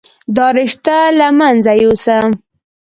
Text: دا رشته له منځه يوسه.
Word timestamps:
دا 0.35 0.47
رشته 0.57 0.97
له 1.19 1.27
منځه 1.39 1.73
يوسه. 1.83 2.17